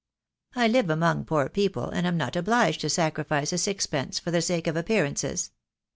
I 0.55 0.67
live 0.67 0.89
among 0.89 1.25
poor 1.25 1.47
people, 1.47 1.91
and 1.91 2.07
am 2.07 2.17
not 2.17 2.35
obliged 2.35 2.81
to 2.81 2.89
sacrifice 2.89 3.53
a 3.53 3.59
sixpence 3.59 4.17
for 4.17 4.31
the 4.31 4.41
sake 4.41 4.65
of 4.65 4.75
appearances. 4.75 5.51